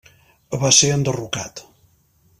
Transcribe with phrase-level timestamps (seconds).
[0.63, 1.65] Va ser enderrocat.